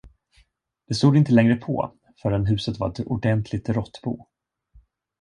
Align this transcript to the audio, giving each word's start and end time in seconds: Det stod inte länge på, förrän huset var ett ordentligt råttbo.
Det 0.87 0.93
stod 0.95 1.17
inte 1.17 1.31
länge 1.33 1.55
på, 1.55 1.93
förrän 2.21 2.45
huset 2.45 2.77
var 2.79 2.89
ett 2.91 2.99
ordentligt 2.99 3.69
råttbo. 3.69 4.27